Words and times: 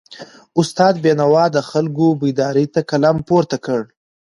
استاد 0.59 0.93
بینوا 1.03 1.45
د 1.55 1.57
خلکو 1.69 2.05
بیداری 2.21 2.65
ته 2.73 2.79
قلم 2.89 3.17
پورته 3.27 3.57
کړ. 3.65 3.81